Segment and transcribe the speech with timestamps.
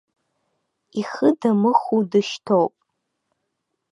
[0.99, 2.73] Ихы дамыхәо дышьҭоуп.